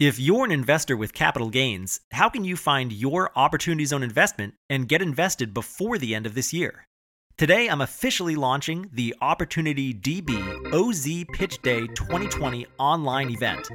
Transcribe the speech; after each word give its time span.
If 0.00 0.20
you're 0.20 0.44
an 0.44 0.52
investor 0.52 0.96
with 0.96 1.12
capital 1.12 1.50
gains, 1.50 2.02
how 2.12 2.28
can 2.28 2.44
you 2.44 2.54
find 2.54 2.92
your 2.92 3.32
Opportunity 3.34 3.84
Zone 3.84 4.04
investment 4.04 4.54
and 4.70 4.86
get 4.86 5.02
invested 5.02 5.52
before 5.52 5.98
the 5.98 6.14
end 6.14 6.24
of 6.24 6.36
this 6.36 6.52
year? 6.52 6.86
Today, 7.36 7.66
I'm 7.66 7.80
officially 7.80 8.36
launching 8.36 8.90
the 8.92 9.16
Opportunity 9.20 9.92
DB 9.92 10.72
OZ 10.72 11.24
Pitch 11.32 11.60
Day 11.62 11.88
2020 11.88 12.64
online 12.78 13.30
event. 13.30 13.68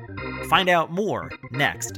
Find 0.50 0.70
out 0.70 0.94
more 0.94 1.30
next. 1.52 1.98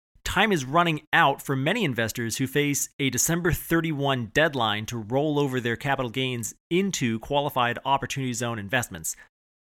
time 0.31 0.53
is 0.53 0.63
running 0.63 1.01
out 1.11 1.41
for 1.41 1.57
many 1.57 1.83
investors 1.83 2.37
who 2.37 2.47
face 2.47 2.87
a 2.99 3.09
December 3.09 3.51
31 3.51 4.27
deadline 4.33 4.85
to 4.85 4.97
roll 4.97 5.37
over 5.37 5.59
their 5.59 5.75
capital 5.75 6.09
gains 6.09 6.53
into 6.69 7.19
qualified 7.19 7.77
Opportunity 7.83 8.31
Zone 8.31 8.57
investments. 8.57 9.17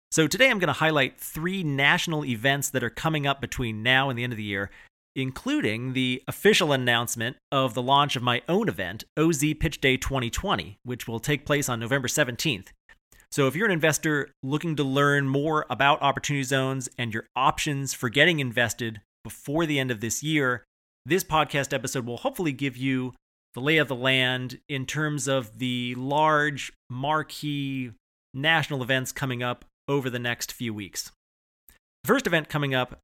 So, 0.09 0.25
today 0.25 0.49
I'm 0.49 0.59
going 0.59 0.67
to 0.67 0.73
highlight 0.73 1.19
three 1.19 1.63
national 1.63 2.23
events 2.23 2.69
that 2.69 2.81
are 2.81 2.89
coming 2.89 3.27
up 3.27 3.41
between 3.41 3.83
now 3.83 4.09
and 4.09 4.17
the 4.17 4.23
end 4.23 4.31
of 4.31 4.37
the 4.37 4.43
year, 4.43 4.69
including 5.17 5.91
the 5.91 6.23
official 6.29 6.71
announcement 6.71 7.35
of 7.51 7.73
the 7.73 7.81
launch 7.81 8.15
of 8.15 8.23
my 8.23 8.41
own 8.47 8.69
event, 8.69 9.03
OZ 9.17 9.43
Pitch 9.59 9.81
Day 9.81 9.97
2020, 9.97 10.77
which 10.83 11.09
will 11.09 11.19
take 11.19 11.45
place 11.45 11.67
on 11.67 11.81
November 11.81 12.07
17th. 12.07 12.67
So, 13.29 13.47
if 13.47 13.55
you're 13.57 13.65
an 13.65 13.73
investor 13.73 14.29
looking 14.41 14.77
to 14.77 14.83
learn 14.85 15.27
more 15.27 15.65
about 15.69 16.01
opportunity 16.01 16.43
zones 16.43 16.87
and 16.97 17.13
your 17.13 17.25
options 17.35 17.93
for 17.93 18.07
getting 18.07 18.39
invested 18.39 19.01
before 19.23 19.65
the 19.65 19.79
end 19.79 19.91
of 19.91 20.01
this 20.01 20.21
year, 20.23 20.63
this 21.05 21.23
podcast 21.23 21.73
episode 21.73 22.05
will 22.05 22.17
hopefully 22.17 22.51
give 22.51 22.77
you 22.77 23.13
the 23.53 23.61
lay 23.61 23.77
of 23.77 23.87
the 23.87 23.95
land 23.95 24.59
in 24.67 24.85
terms 24.85 25.27
of 25.27 25.59
the 25.59 25.95
large 25.95 26.71
marquee 26.89 27.91
national 28.33 28.81
events 28.81 29.11
coming 29.11 29.43
up 29.43 29.65
over 29.87 30.09
the 30.09 30.19
next 30.19 30.51
few 30.51 30.73
weeks. 30.73 31.11
The 32.03 32.07
first 32.07 32.27
event 32.27 32.49
coming 32.49 32.73
up 32.73 32.99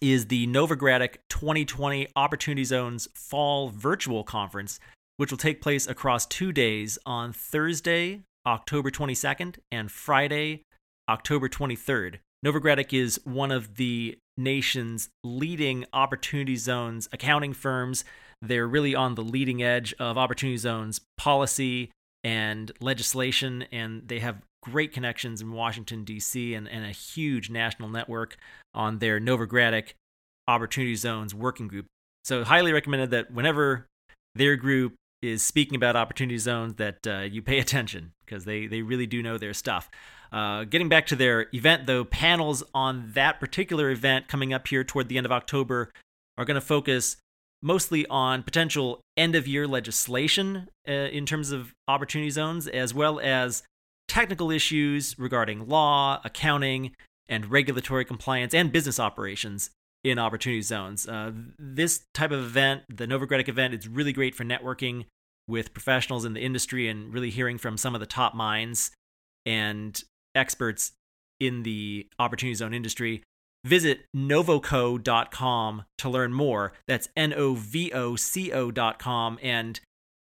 is 0.00 0.26
the 0.26 0.46
Novogradac 0.46 1.16
2020 1.28 2.08
Opportunity 2.16 2.64
Zones 2.64 3.08
Fall 3.14 3.68
Virtual 3.68 4.22
Conference, 4.22 4.78
which 5.16 5.30
will 5.30 5.38
take 5.38 5.62
place 5.62 5.86
across 5.86 6.26
two 6.26 6.52
days 6.52 6.98
on 7.06 7.32
Thursday, 7.32 8.22
October 8.46 8.90
22nd, 8.90 9.56
and 9.72 9.90
Friday, 9.90 10.62
October 11.08 11.48
23rd. 11.48 12.18
Novogradac 12.44 12.92
is 12.92 13.18
one 13.24 13.50
of 13.50 13.76
the 13.76 14.18
nation's 14.36 15.08
leading 15.22 15.84
opportunity 15.92 16.56
zones 16.56 17.08
accounting 17.12 17.52
firms. 17.52 18.04
They're 18.42 18.66
really 18.66 18.94
on 18.94 19.14
the 19.14 19.22
leading 19.22 19.62
edge 19.62 19.94
of 19.98 20.18
opportunity 20.18 20.56
zones 20.56 21.00
policy 21.16 21.90
and 22.22 22.72
legislation, 22.80 23.64
and 23.70 24.08
they 24.08 24.18
have 24.18 24.42
great 24.62 24.92
connections 24.92 25.42
in 25.42 25.52
Washington, 25.52 26.04
D.C., 26.04 26.54
and, 26.54 26.66
and 26.68 26.84
a 26.84 26.90
huge 26.90 27.50
national 27.50 27.88
network 27.88 28.36
on 28.74 28.98
their 28.98 29.20
Novogradac 29.20 29.92
Opportunity 30.48 30.96
Zones 30.96 31.34
Working 31.34 31.68
Group. 31.68 31.86
So, 32.24 32.44
highly 32.44 32.72
recommended 32.72 33.10
that 33.10 33.30
whenever 33.30 33.86
their 34.34 34.56
group 34.56 34.94
is 35.20 35.44
speaking 35.44 35.76
about 35.76 35.96
opportunity 35.96 36.38
zones, 36.38 36.74
that 36.74 37.06
uh, 37.06 37.20
you 37.20 37.42
pay 37.42 37.58
attention 37.58 38.12
because 38.24 38.44
they, 38.44 38.66
they 38.66 38.82
really 38.82 39.06
do 39.06 39.22
know 39.22 39.38
their 39.38 39.54
stuff. 39.54 39.90
Uh, 40.34 40.64
getting 40.64 40.88
back 40.88 41.06
to 41.06 41.14
their 41.14 41.46
event, 41.54 41.86
though, 41.86 42.04
panels 42.04 42.64
on 42.74 43.12
that 43.14 43.38
particular 43.38 43.90
event 43.90 44.26
coming 44.26 44.52
up 44.52 44.66
here 44.66 44.82
toward 44.82 45.08
the 45.08 45.16
end 45.16 45.24
of 45.24 45.30
October 45.30 45.92
are 46.36 46.44
going 46.44 46.56
to 46.56 46.60
focus 46.60 47.18
mostly 47.62 48.04
on 48.08 48.42
potential 48.42 49.00
end 49.16 49.36
of 49.36 49.46
year 49.46 49.68
legislation 49.68 50.66
uh, 50.88 50.92
in 50.92 51.24
terms 51.24 51.52
of 51.52 51.72
opportunity 51.86 52.30
zones, 52.30 52.66
as 52.66 52.92
well 52.92 53.20
as 53.20 53.62
technical 54.08 54.50
issues 54.50 55.16
regarding 55.20 55.68
law, 55.68 56.20
accounting, 56.24 56.90
and 57.28 57.52
regulatory 57.52 58.04
compliance 58.04 58.52
and 58.52 58.72
business 58.72 58.98
operations 58.98 59.70
in 60.02 60.18
opportunity 60.18 60.62
zones. 60.62 61.06
Uh, 61.06 61.30
this 61.60 62.02
type 62.12 62.32
of 62.32 62.40
event, 62.40 62.82
the 62.88 63.06
Novogradac 63.06 63.48
event, 63.48 63.72
it's 63.72 63.86
really 63.86 64.12
great 64.12 64.34
for 64.34 64.42
networking 64.42 65.04
with 65.46 65.72
professionals 65.72 66.24
in 66.24 66.34
the 66.34 66.40
industry 66.40 66.88
and 66.88 67.14
really 67.14 67.30
hearing 67.30 67.56
from 67.56 67.78
some 67.78 67.94
of 67.94 68.00
the 68.00 68.06
top 68.06 68.34
minds 68.34 68.90
and 69.46 70.02
experts 70.34 70.92
in 71.40 71.62
the 71.62 72.08
opportunity 72.18 72.54
zone 72.54 72.74
industry. 72.74 73.22
Visit 73.64 74.04
novoco.com 74.14 75.84
to 75.98 76.08
learn 76.08 76.32
more. 76.32 76.72
That's 76.86 77.08
N 77.16 77.32
O 77.34 77.54
V 77.54 77.92
O 77.92 78.14
C 78.14 78.52
O.com. 78.52 79.38
And 79.42 79.80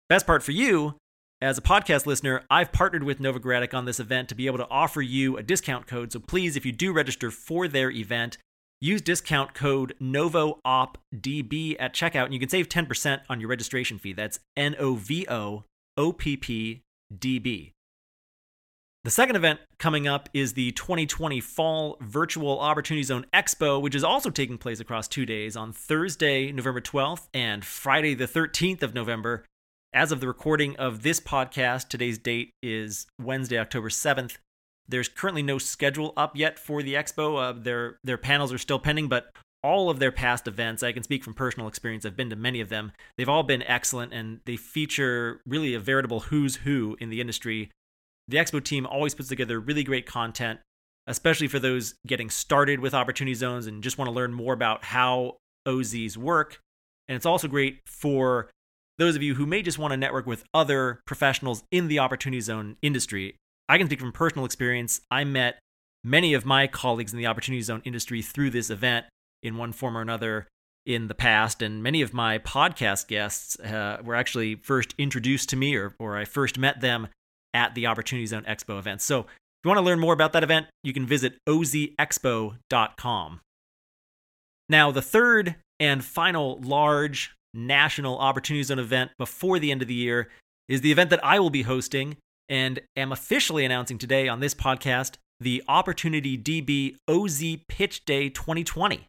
best 0.07 0.25
part 0.25 0.41
for 0.41 0.51
you, 0.51 0.95
as 1.41 1.57
a 1.57 1.61
podcast 1.61 2.05
listener, 2.05 2.43
I've 2.49 2.71
partnered 2.71 3.03
with 3.03 3.19
Novogradac 3.19 3.73
on 3.73 3.85
this 3.85 3.99
event 3.99 4.29
to 4.29 4.35
be 4.35 4.47
able 4.47 4.57
to 4.57 4.67
offer 4.69 5.01
you 5.01 5.37
a 5.37 5.43
discount 5.43 5.87
code. 5.87 6.11
So 6.11 6.19
please, 6.19 6.57
if 6.57 6.65
you 6.65 6.71
do 6.71 6.91
register 6.91 7.31
for 7.31 7.67
their 7.67 7.91
event, 7.91 8.37
use 8.81 9.01
discount 9.01 9.53
code 9.53 9.93
NOVOOPDB 10.01 11.75
at 11.79 11.93
checkout 11.93 12.25
and 12.25 12.33
you 12.33 12.39
can 12.39 12.49
save 12.49 12.67
10% 12.67 13.21
on 13.29 13.39
your 13.39 13.49
registration 13.49 13.99
fee. 13.99 14.13
That's 14.13 14.39
N 14.57 14.75
O 14.79 14.95
V 14.95 15.27
O 15.29 15.63
O 15.95 16.11
P 16.11 16.35
P 16.35 16.81
D 17.17 17.39
B. 17.39 17.73
The 19.05 19.11
second 19.11 19.37
event 19.37 19.61
coming 19.77 20.09
up 20.09 20.27
is 20.33 20.53
the 20.53 20.73
2020 20.73 21.39
Fall 21.39 21.95
Virtual 22.01 22.59
Opportunity 22.59 23.03
Zone 23.03 23.25
Expo, 23.33 23.81
which 23.81 23.95
is 23.95 24.03
also 24.03 24.29
taking 24.29 24.57
place 24.57 24.81
across 24.81 25.07
two 25.07 25.25
days 25.25 25.55
on 25.55 25.71
Thursday, 25.71 26.51
November 26.51 26.81
12th, 26.81 27.29
and 27.33 27.63
Friday, 27.63 28.13
the 28.13 28.27
13th 28.27 28.83
of 28.83 28.93
November. 28.93 29.45
As 29.93 30.11
of 30.11 30.19
the 30.19 30.27
recording 30.27 30.75
of 30.75 31.01
this 31.01 31.21
podcast, 31.21 31.87
today's 31.87 32.17
date 32.17 32.51
is 32.61 33.07
Wednesday, 33.17 33.57
October 33.57 33.87
7th. 33.87 34.35
There's 34.85 35.07
currently 35.07 35.43
no 35.43 35.59
schedule 35.59 36.13
up 36.17 36.35
yet 36.35 36.59
for 36.59 36.83
the 36.83 36.95
expo. 36.95 37.41
Uh, 37.41 37.53
their 37.57 37.99
their 38.03 38.17
panels 38.17 38.51
are 38.51 38.57
still 38.57 38.79
pending, 38.79 39.07
but 39.07 39.31
all 39.63 39.89
of 39.89 39.99
their 39.99 40.11
past 40.11 40.45
events, 40.45 40.83
I 40.83 40.91
can 40.91 41.03
speak 41.03 41.23
from 41.23 41.35
personal 41.35 41.69
experience. 41.69 42.05
I've 42.05 42.17
been 42.17 42.31
to 42.31 42.35
many 42.35 42.59
of 42.59 42.67
them. 42.67 42.91
They've 43.17 43.29
all 43.29 43.43
been 43.43 43.63
excellent, 43.63 44.11
and 44.13 44.41
they 44.45 44.57
feature 44.57 45.39
really 45.45 45.73
a 45.73 45.79
veritable 45.79 46.19
who's 46.19 46.57
who 46.57 46.97
in 46.99 47.09
the 47.09 47.21
industry 47.21 47.71
the 48.29 48.37
Expo 48.37 48.63
team 48.63 48.85
always 48.85 49.15
puts 49.15 49.29
together 49.29 49.59
really 49.59 49.83
great 49.83 50.05
content, 50.05 50.59
especially 51.07 51.47
for 51.47 51.59
those 51.59 51.95
getting 52.05 52.29
started 52.29 52.79
with 52.79 52.93
Opportunity 52.93 53.33
Zones 53.33 53.65
and 53.65 53.83
just 53.83 53.97
want 53.97 54.07
to 54.07 54.13
learn 54.13 54.33
more 54.33 54.53
about 54.53 54.83
how 54.83 55.37
OZs 55.67 56.15
work. 56.15 56.59
And 57.07 57.15
it's 57.15 57.25
also 57.25 57.47
great 57.47 57.79
for 57.87 58.49
those 58.99 59.15
of 59.15 59.23
you 59.23 59.33
who 59.35 59.45
may 59.45 59.63
just 59.63 59.79
want 59.79 59.91
to 59.91 59.97
network 59.97 60.27
with 60.27 60.43
other 60.53 61.01
professionals 61.07 61.63
in 61.71 61.87
the 61.87 61.99
Opportunity 61.99 62.41
Zone 62.41 62.77
industry. 62.81 63.35
I 63.67 63.77
can 63.77 63.87
speak 63.87 63.99
from 63.99 64.11
personal 64.11 64.45
experience. 64.45 65.01
I 65.09 65.23
met 65.23 65.59
many 66.03 66.33
of 66.33 66.45
my 66.45 66.67
colleagues 66.67 67.11
in 67.11 67.17
the 67.17 67.25
Opportunity 67.25 67.61
Zone 67.61 67.81
industry 67.83 68.21
through 68.21 68.51
this 68.51 68.69
event 68.69 69.07
in 69.41 69.57
one 69.57 69.71
form 69.71 69.97
or 69.97 70.01
another 70.01 70.47
in 70.85 71.07
the 71.07 71.15
past, 71.15 71.61
and 71.61 71.83
many 71.83 72.01
of 72.01 72.13
my 72.13 72.39
podcast 72.39 73.07
guests 73.07 73.59
uh, 73.59 73.97
were 74.03 74.15
actually 74.15 74.55
first 74.55 74.95
introduced 74.97 75.49
to 75.49 75.55
me 75.55 75.75
or, 75.75 75.95
or 75.99 76.17
I 76.17 76.25
first 76.25 76.57
met 76.57 76.81
them 76.81 77.07
at 77.53 77.75
the 77.75 77.87
Opportunity 77.87 78.25
Zone 78.25 78.45
Expo 78.47 78.79
event. 78.79 79.01
So 79.01 79.21
if 79.21 79.27
you 79.63 79.69
want 79.69 79.79
to 79.79 79.85
learn 79.85 79.99
more 79.99 80.13
about 80.13 80.33
that 80.33 80.43
event, 80.43 80.67
you 80.83 80.93
can 80.93 81.05
visit 81.05 81.37
ozexpo.com. 81.47 83.41
Now, 84.69 84.91
the 84.91 85.01
third 85.01 85.55
and 85.79 86.05
final 86.05 86.59
large 86.61 87.35
national 87.53 88.19
Opportunity 88.19 88.63
Zone 88.63 88.79
event 88.79 89.11
before 89.17 89.59
the 89.59 89.71
end 89.71 89.81
of 89.81 89.87
the 89.87 89.93
year 89.93 90.29
is 90.67 90.81
the 90.81 90.91
event 90.91 91.09
that 91.09 91.23
I 91.25 91.39
will 91.39 91.49
be 91.49 91.63
hosting 91.63 92.17
and 92.47 92.79
am 92.95 93.11
officially 93.11 93.65
announcing 93.65 93.97
today 93.97 94.27
on 94.27 94.39
this 94.39 94.53
podcast 94.53 95.15
the 95.39 95.63
Opportunity 95.67 96.37
DB 96.37 96.97
OZ 97.07 97.57
Pitch 97.67 98.05
Day 98.05 98.29
2020. 98.29 99.07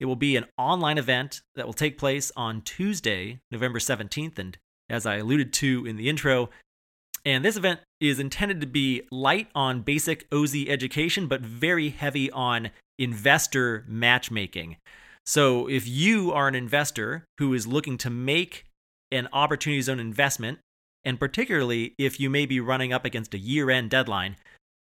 It 0.00 0.06
will 0.06 0.16
be 0.16 0.36
an 0.36 0.46
online 0.58 0.98
event 0.98 1.42
that 1.54 1.64
will 1.64 1.72
take 1.72 1.96
place 1.96 2.32
on 2.36 2.62
Tuesday, 2.62 3.40
November 3.50 3.78
17th. 3.78 4.38
And 4.38 4.58
as 4.90 5.06
I 5.06 5.16
alluded 5.16 5.52
to 5.54 5.86
in 5.86 5.96
the 5.96 6.08
intro, 6.08 6.50
and 7.24 7.44
this 7.44 7.56
event 7.56 7.80
is 8.00 8.18
intended 8.18 8.60
to 8.60 8.66
be 8.66 9.02
light 9.10 9.48
on 9.54 9.82
basic 9.82 10.26
OZ 10.32 10.54
education, 10.66 11.28
but 11.28 11.40
very 11.40 11.90
heavy 11.90 12.30
on 12.30 12.70
investor 12.98 13.84
matchmaking. 13.86 14.76
So 15.24 15.68
if 15.68 15.86
you 15.86 16.32
are 16.32 16.48
an 16.48 16.54
investor 16.54 17.24
who 17.38 17.54
is 17.54 17.66
looking 17.66 17.96
to 17.98 18.10
make 18.10 18.64
an 19.12 19.28
opportunity 19.32 19.80
zone 19.82 20.00
investment, 20.00 20.58
and 21.04 21.20
particularly 21.20 21.94
if 21.98 22.18
you 22.18 22.28
may 22.28 22.46
be 22.46 22.60
running 22.60 22.92
up 22.92 23.04
against 23.04 23.34
a 23.34 23.38
year 23.38 23.70
end 23.70 23.90
deadline, 23.90 24.36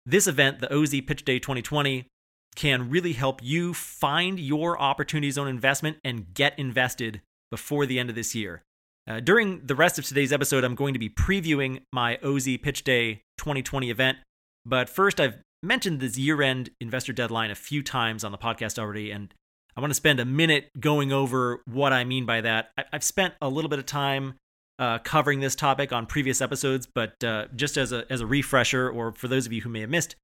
this 0.06 0.27
event, 0.27 0.61
the 0.61 0.73
OZ 0.73 1.00
Pitch 1.06 1.25
Day 1.25 1.38
2020, 1.38 2.06
can 2.55 2.88
really 2.88 3.15
help 3.15 3.43
you 3.43 3.75
find 3.75 4.38
your 4.38 4.81
opportunity 4.81 5.31
zone 5.31 5.49
investment 5.49 5.99
and 6.05 6.32
get 6.35 6.59
invested 6.59 7.20
before 7.50 7.85
the 7.85 7.99
end 7.99 8.09
of 8.11 8.15
this 8.15 8.35
year. 8.35 8.62
Uh, 9.06 9.21
during 9.21 9.67
the 9.67 9.75
rest 9.75 9.99
of 9.99 10.05
today's 10.05 10.33
episode, 10.33 10.65
I'm 10.65 10.75
going 10.75 10.95
to 10.95 10.99
be 10.99 11.11
previewing 11.11 11.83
my 11.93 12.19
OZ 12.23 12.49
Pitch 12.62 12.85
Day 12.85 13.23
2020 13.39 13.91
event. 13.91 14.19
But 14.65 14.89
first, 14.89 15.21
I've 15.21 15.39
mentioned 15.62 16.01
this 16.01 16.17
year 16.17 16.41
end 16.41 16.71
investor 16.81 17.12
deadline 17.12 17.51
a 17.51 17.55
few 17.55 17.83
times 17.83 18.25
on 18.25 18.33
the 18.33 18.39
podcast 18.39 18.79
already, 18.79 19.11
and 19.11 19.33
I 19.77 19.81
want 19.81 19.91
to 19.91 19.95
spend 19.95 20.21
a 20.21 20.25
minute 20.25 20.71
going 20.79 21.12
over 21.12 21.61
what 21.67 21.93
I 21.93 22.05
mean 22.05 22.25
by 22.25 22.41
that. 22.41 22.71
I- 22.79 22.85
have 22.93 23.05
spent 23.05 23.35
a 23.43 23.49
little 23.49 23.69
bit 23.69 23.79
of 23.79 23.87
time 23.87 24.35
uh, 24.79 24.99
covering 24.99 25.41
this 25.41 25.55
topic 25.55 25.93
on 25.93 26.06
previous 26.06 26.41
episodes, 26.41 26.87
but 26.87 27.23
uh, 27.23 27.47
just 27.55 27.77
as 27.77 27.93
a, 27.93 28.05
as 28.11 28.21
a 28.21 28.27
refresher, 28.27 28.89
or 28.89 29.12
for 29.12 29.29
those 29.29 29.47
of 29.47 29.53
you 29.53 29.61
who 29.62 29.69
may 29.69 29.81
have 29.81 29.91
missed 29.91 30.17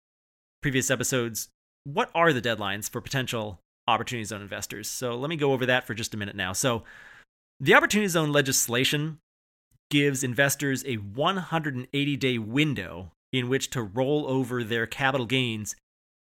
previous 0.63 0.91
episodes, 0.91 1.49
what 1.85 2.11
are 2.15 2.33
the 2.33 2.43
deadlines 2.43 2.89
for 2.89 3.01
potential 3.01 3.61
opportunity 3.87 4.25
zone 4.25 4.43
investors? 4.43 4.89
So 4.89 5.17
let 5.17 5.29
me 5.29 5.37
go 5.37 5.53
over 5.53 5.67
that 5.67 5.87
for 5.87 5.95
just 5.95 6.15
a 6.15 6.17
minute 6.17 6.37
now. 6.37 6.53
So, 6.53 6.85
the 7.61 7.75
opportunity 7.75 8.09
zone 8.09 8.33
legislation 8.33 9.19
gives 9.91 10.25
investors 10.25 10.85
a 10.87 10.97
180 10.97 12.17
day 12.17 12.39
window 12.39 13.13
in 13.33 13.49
which 13.49 13.71
to 13.71 13.83
roll 13.83 14.27
over 14.27 14.65
their 14.65 14.87
capital 14.87 15.27
gains 15.27 15.77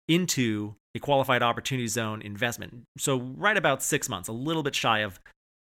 into 0.09 0.75
a 0.95 0.99
qualified 0.99 1.43
opportunity 1.43 1.87
zone 1.87 2.21
investment. 2.21 2.83
So, 2.99 3.19
right 3.19 3.57
about 3.57 3.83
six 3.83 4.09
months, 4.09 4.29
a 4.29 4.33
little 4.33 4.63
bit 4.63 4.75
shy 4.75 4.99
of 5.01 5.21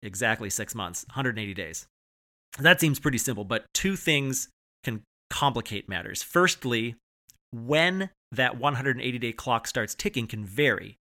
exactly 0.02 0.50
six 0.50 0.74
months, 0.74 1.06
180 1.10 1.54
days. 1.54 1.86
That 2.60 2.80
seems 2.80 3.00
pretty 3.00 3.20
simple, 3.20 3.44
but 3.44 3.66
two 3.74 3.96
things 3.96 4.50
can 4.84 5.04
complicate 5.30 5.88
matters. 5.88 6.24
Firstly, 6.24 6.96
when 7.52 8.10
that 8.32 8.58
180 8.58 9.20
day 9.20 9.32
clock 9.32 9.68
starts 9.68 9.94
ticking 9.94 10.28
can 10.28 10.44
vary 10.44 10.98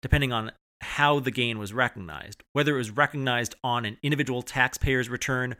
depending 0.00 0.32
on 0.32 0.52
how 0.80 1.20
the 1.20 1.30
gain 1.30 1.58
was 1.58 1.72
recognized, 1.72 2.42
whether 2.52 2.74
it 2.74 2.78
was 2.78 2.90
recognized 2.90 3.54
on 3.64 3.84
an 3.84 3.96
individual 4.02 4.42
taxpayer's 4.42 5.08
return 5.08 5.56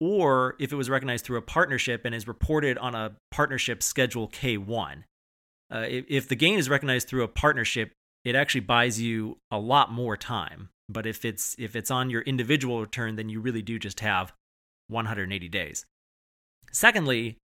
or 0.00 0.56
if 0.58 0.72
it 0.72 0.76
was 0.76 0.90
recognized 0.90 1.24
through 1.24 1.38
a 1.38 1.42
partnership 1.42 2.04
and 2.04 2.14
is 2.14 2.28
reported 2.28 2.76
on 2.78 2.94
a 2.94 3.16
partnership 3.30 3.82
schedule 3.82 4.28
K1. 4.28 5.04
Uh, 5.72 5.84
if, 5.88 6.04
if 6.08 6.28
the 6.28 6.36
gain 6.36 6.58
is 6.58 6.68
recognized 6.68 7.08
through 7.08 7.22
a 7.22 7.28
partnership, 7.28 7.92
it 8.24 8.34
actually 8.34 8.60
buys 8.60 9.00
you 9.00 9.38
a 9.50 9.58
lot 9.58 9.90
more 9.90 10.16
time. 10.16 10.68
But 10.88 11.06
if 11.06 11.24
it's 11.24 11.56
if 11.58 11.74
it's 11.74 11.90
on 11.90 12.10
your 12.10 12.22
individual 12.22 12.80
return, 12.80 13.16
then 13.16 13.28
you 13.28 13.40
really 13.40 13.62
do 13.62 13.78
just 13.78 14.00
have 14.00 14.32
180 14.88 15.48
days. 15.48 15.84
Secondly, 16.70 17.38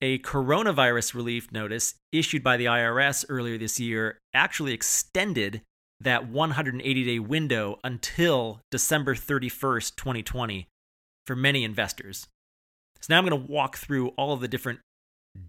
a 0.00 0.18
coronavirus 0.18 1.14
relief 1.14 1.50
notice 1.50 1.94
issued 2.12 2.44
by 2.44 2.56
the 2.56 2.66
IRS 2.66 3.24
earlier 3.28 3.58
this 3.58 3.80
year 3.80 4.18
actually 4.34 4.72
extended 4.72 5.62
that 6.04 6.28
180 6.28 7.04
day 7.04 7.18
window 7.18 7.78
until 7.84 8.60
December 8.70 9.14
31st, 9.14 9.96
2020, 9.96 10.68
for 11.26 11.36
many 11.36 11.64
investors. 11.64 12.28
So 13.00 13.12
now 13.12 13.18
I'm 13.18 13.26
going 13.26 13.46
to 13.46 13.52
walk 13.52 13.76
through 13.76 14.08
all 14.10 14.32
of 14.32 14.40
the 14.40 14.48
different 14.48 14.80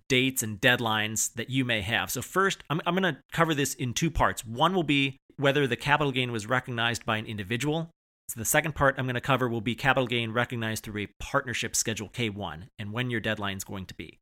dates 0.10 0.44
and 0.44 0.60
deadlines 0.60 1.34
that 1.34 1.50
you 1.50 1.66
may 1.66 1.82
have. 1.82 2.10
So, 2.10 2.22
first, 2.22 2.64
I'm, 2.70 2.80
going 2.80 3.04
to 3.04 3.18
cover 3.32 3.54
this 3.54 3.74
in 3.74 3.94
two 3.94 4.12
parts. 4.12 4.46
One 4.46 4.74
will 4.74 4.84
be 4.84 5.18
whether 5.38 5.68
the 5.68 5.76
capital 5.76 6.12
gain 6.12 6.32
was 6.32 6.48
recognized 6.48 7.06
by 7.06 7.18
an 7.18 7.26
individual. 7.26 7.90
So, 8.30 8.40
the 8.40 8.46
second 8.46 8.76
part 8.76 8.96
I'm 8.98 9.06
going 9.06 9.16
to 9.16 9.22
cover 9.22 9.48
will 9.48 9.62
be 9.62 9.76
capital 9.76 10.08
gain 10.08 10.32
recognized 10.32 10.84
through 10.84 11.04
a 11.04 11.10
partnership 11.20 11.76
schedule 11.76 12.10
K1 12.10 12.68
and 12.80 12.92
when 12.92 13.10
your 13.10 13.20
deadline 13.20 13.58
is 13.58 13.64
going 13.64 13.86
to 13.86 13.94
be. 13.94 14.20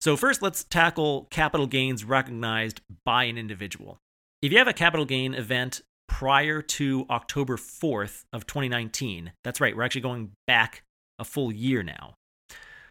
So, 0.00 0.16
first, 0.16 0.42
let's 0.42 0.64
tackle 0.64 1.28
capital 1.30 1.66
gains 1.66 2.04
recognized 2.04 2.80
by 3.04 3.24
an 3.24 3.38
individual. 3.38 3.98
If 4.44 4.52
you 4.52 4.58
have 4.58 4.68
a 4.68 4.74
capital 4.74 5.06
gain 5.06 5.32
event 5.32 5.80
prior 6.06 6.60
to 6.60 7.06
October 7.08 7.56
4th 7.56 8.24
of 8.30 8.46
2019. 8.46 9.32
That's 9.42 9.58
right, 9.58 9.74
we're 9.74 9.84
actually 9.84 10.02
going 10.02 10.32
back 10.46 10.82
a 11.18 11.24
full 11.24 11.50
year 11.50 11.82
now. 11.82 12.12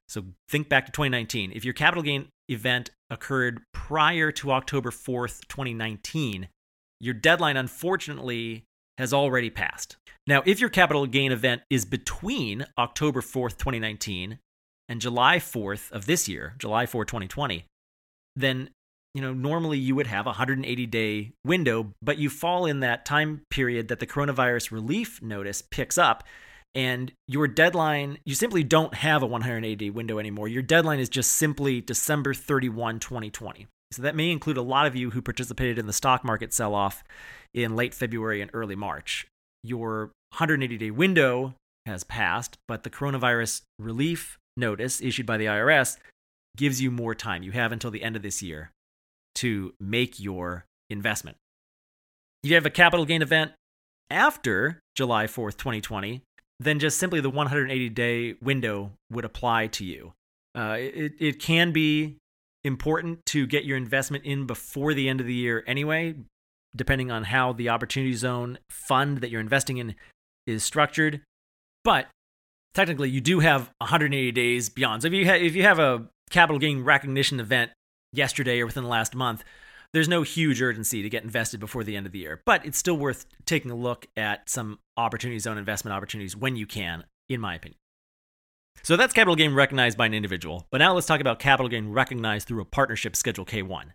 So 0.10 0.24
think 0.50 0.68
back 0.68 0.88
to 0.88 0.92
2019. 0.92 1.52
If 1.54 1.64
your 1.64 1.76
capital 1.76 2.02
gain 2.02 2.30
event 2.50 2.90
occurred 3.12 3.62
prior 3.72 4.32
to 4.32 4.52
October 4.52 4.90
4th, 4.90 5.48
2019, 5.48 6.48
your 7.00 7.14
deadline 7.14 7.56
unfortunately 7.56 8.64
has 8.98 9.14
already 9.14 9.52
passed. 9.52 9.96
Now, 10.26 10.42
if 10.48 10.60
your 10.60 10.72
capital 10.72 11.06
gain 11.06 11.32
event 11.32 11.62
is 11.70 11.86
between 11.86 12.66
October 12.80 13.22
4th, 13.22 13.58
2019 13.58 14.40
and 14.90 15.00
July 15.00 15.38
4th 15.38 15.92
of 15.92 16.08
this 16.08 16.28
year, 16.28 16.56
July 16.58 16.88
4, 16.88 17.06
2020, 17.06 17.66
then 18.36 18.72
you 19.14 19.22
know, 19.22 19.34
normally 19.34 19.78
you 19.78 19.96
would 19.96 20.08
have 20.08 20.26
a 20.26 20.30
180 20.30 20.86
day 20.88 21.32
window, 21.46 21.94
but 22.02 22.18
you 22.18 22.30
fall 22.30 22.66
in 22.66 22.80
that 22.80 23.06
time 23.06 23.42
period 23.50 23.88
that 23.88 24.00
the 24.00 24.08
coronavirus 24.08 24.72
relief 24.72 25.22
notice 25.22 25.62
picks 25.62 25.98
up. 25.98 26.24
And 26.76 27.12
your 27.28 27.48
deadline, 27.48 28.18
you 28.26 28.34
simply 28.34 28.64
don't 28.64 28.96
have 28.96 29.22
a 29.22 29.28
180 29.28 29.76
day 29.76 29.90
window 29.92 30.18
anymore. 30.18 30.48
Your 30.48 30.64
deadline 30.64 31.00
is 31.00 31.10
just 31.10 31.34
simply 31.34 31.82
December 31.82 32.34
31, 32.34 33.00
2020. 33.00 33.68
So 33.92 34.02
that 34.02 34.16
may 34.16 34.32
include 34.32 34.58
a 34.58 34.64
lot 34.64 34.88
of 34.88 34.96
you 34.96 35.12
who 35.12 35.22
participated 35.22 35.78
in 35.78 35.86
the 35.86 35.94
stock 35.94 36.24
market 36.24 36.52
sell 36.52 36.74
off 36.74 37.04
in 37.54 37.76
late 37.76 37.94
February 37.94 38.42
and 38.42 38.50
early 38.54 38.76
March. 38.76 39.28
Your 39.64 40.06
180 40.32 40.78
day 40.80 40.90
window 40.90 41.54
has 41.86 42.04
passed, 42.04 42.58
but 42.68 42.82
the 42.82 42.90
coronavirus 42.90 43.62
relief 43.78 44.40
notice 44.58 45.00
issued 45.00 45.28
by 45.28 45.38
the 45.38 45.46
IRS 45.46 45.98
gives 46.58 46.82
you 46.82 46.90
more 46.90 47.14
time. 47.14 47.44
You 47.44 47.52
have 47.52 47.72
until 47.72 47.92
the 47.92 48.02
end 48.02 48.16
of 48.16 48.24
this 48.24 48.42
year 48.42 48.72
to 49.36 49.74
make 49.80 50.20
your 50.20 50.66
investment. 50.90 51.38
If 52.44 52.50
you 52.50 52.56
have 52.56 52.66
a 52.66 52.70
capital 52.70 53.06
gain 53.06 53.22
event 53.22 53.52
after 54.10 54.80
July 54.96 55.26
4th, 55.26 55.58
2020, 55.58 56.22
then 56.60 56.80
just 56.80 56.98
simply 56.98 57.20
the 57.20 57.30
180 57.30 57.90
day 57.90 58.36
window 58.42 58.92
would 59.12 59.26
apply 59.26 59.68
to 59.68 59.86
you. 59.86 60.14
Uh, 60.56 60.78
it, 60.80 61.14
it 61.20 61.40
can 61.40 61.72
be 61.72 62.18
important 62.64 63.26
to 63.28 63.46
get 63.48 63.66
your 63.66 63.78
investment 63.78 64.24
in 64.24 64.46
before 64.46 64.94
the 64.94 65.10
end 65.10 65.20
of 65.20 65.28
the 65.28 65.34
year 65.34 65.64
anyway, 65.68 66.16
depending 66.76 67.12
on 67.12 67.26
how 67.26 67.54
the 67.54 67.70
opportunity 67.70 68.14
zone 68.14 68.58
fund 68.70 69.20
that 69.20 69.30
you're 69.30 69.42
investing 69.42 69.78
in 69.78 69.96
is 70.46 70.64
structured. 70.64 71.22
But 71.84 72.08
technically, 72.74 73.10
you 73.10 73.20
do 73.20 73.40
have 73.40 73.72
180 73.80 74.32
days 74.32 74.70
beyond. 74.70 75.02
So 75.02 75.08
if 75.08 75.14
you, 75.14 75.26
ha- 75.26 75.34
if 75.34 75.56
you 75.56 75.64
have 75.64 75.80
a 75.80 76.08
capital 76.30 76.60
gain 76.60 76.84
recognition 76.84 77.40
event 77.40 77.72
yesterday 78.14 78.62
or 78.62 78.66
within 78.66 78.84
the 78.84 78.90
last 78.90 79.16
month, 79.16 79.44
there's 79.94 80.08
no 80.08 80.24
huge 80.24 80.62
urgency 80.62 81.02
to 81.02 81.10
get 81.10 81.24
invested 81.24 81.60
before 81.60 81.84
the 81.84 81.96
end 81.96 82.06
of 82.06 82.12
the 82.12 82.20
year. 82.20 82.42
But 82.46 82.66
it's 82.66 82.78
still 82.78 82.98
worth 82.98 83.26
taking 83.46 83.70
a 83.72 83.76
look 83.76 84.08
at 84.18 84.50
some 84.50 84.80
opportunity 84.98 85.40
zone 85.40 85.58
investment 85.58 85.96
opportunities 85.96 86.36
when 86.36 86.56
you 86.56 86.66
can, 86.66 87.06
in 87.30 87.40
my 87.40 87.56
opinion. 87.56 87.78
So 88.82 88.98
that's 88.98 89.14
capital 89.14 89.36
gain 89.36 89.54
recognized 89.54 89.98
by 89.98 90.08
an 90.08 90.14
individual. 90.14 90.66
But 90.72 90.80
now 90.80 90.94
let's 90.94 91.06
talk 91.06 91.22
about 91.22 91.40
capital 91.40 91.70
gain 91.70 91.90
recognized 91.90 92.48
through 92.48 92.62
a 92.62 92.66
partnership 92.66 93.16
Schedule 93.16 93.46
K1. 93.46 93.92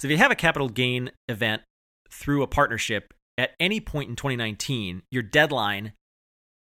So 0.00 0.06
if 0.06 0.10
you 0.10 0.18
have 0.18 0.30
a 0.30 0.36
capital 0.36 0.68
gain 0.68 1.12
event 1.28 1.62
through 2.10 2.42
a 2.42 2.46
partnership 2.46 3.14
at 3.36 3.52
any 3.60 3.80
point 3.80 4.10
in 4.10 4.16
2019, 4.16 5.02
your 5.10 5.22
deadline 5.22 5.92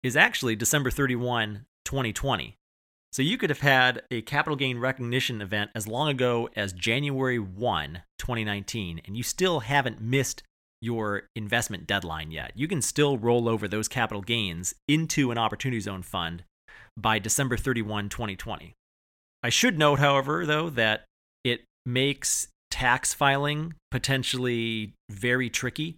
is 0.04 0.16
actually 0.16 0.56
December 0.56 0.92
31, 0.92 1.66
2020. 1.84 2.57
So 3.12 3.22
you 3.22 3.38
could 3.38 3.50
have 3.50 3.62
had 3.62 4.04
a 4.12 4.22
capital 4.22 4.56
gain 4.56 4.78
recognition 4.78 5.42
event 5.42 5.72
as 5.74 5.88
long 5.88 6.10
ago 6.10 6.50
as 6.56 6.74
January 6.74 7.40
1, 7.40 8.02
2019, 8.20 9.02
and 9.06 9.18
you 9.18 9.24
still 9.24 9.62
haven't 9.62 10.02
missed 10.02 10.44
your 10.82 11.24
investment 11.36 11.88
deadline 11.88 12.32
yet. 12.32 12.52
You 12.56 12.68
can 12.68 12.82
still 12.82 13.18
roll 13.18 13.50
over 13.50 13.68
those 13.68 13.88
capital 13.88 14.22
gains 14.22 14.76
into 14.88 15.32
an 15.32 15.38
opportunity 15.38 15.80
zone 15.80 16.04
fund 16.04 16.44
by 16.96 17.20
December 17.20 17.58
31, 17.58 18.10
2020. 18.10 18.74
I 19.42 19.50
should 19.50 19.80
note, 19.80 20.00
however, 20.00 20.46
though, 20.46 20.70
that 20.72 21.06
it 21.44 21.62
makes 21.86 22.50
tax 22.70 23.14
filing 23.14 23.74
potentially 23.92 24.94
very 25.10 25.50
tricky. 25.50 25.98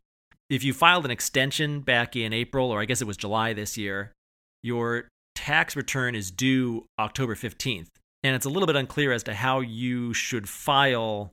If 0.50 0.63
you 0.63 0.74
filed 0.74 1.06
an 1.06 1.12
extension 1.12 1.82
back 1.82 2.16
in 2.16 2.34
April, 2.34 2.72
or 2.72 2.80
I 2.80 2.86
guess 2.86 3.01
it 3.01 3.08
was 3.08 3.18
July 3.18 3.54
this 3.54 3.78
year, 3.78 4.12
your 4.63 5.08
tax 5.39 5.74
return 5.77 6.15
is 6.15 6.31
due 6.31 6.86
October 7.00 7.34
15th. 7.34 7.88
And 8.24 8.36
it's 8.36 8.46
a 8.46 8.50
little 8.50 8.67
bit 8.67 8.75
unclear 8.75 9.13
as 9.13 9.24
to 9.24 9.34
how 9.34 9.62
you 9.62 10.13
should 10.13 10.50
file 10.50 11.31